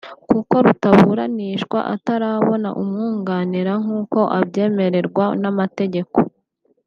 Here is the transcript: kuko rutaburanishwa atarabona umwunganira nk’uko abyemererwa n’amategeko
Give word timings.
kuko 0.29 0.55
rutaburanishwa 0.65 1.79
atarabona 1.95 2.69
umwunganira 2.81 3.71
nk’uko 3.83 4.19
abyemererwa 4.37 5.25
n’amategeko 5.41 6.17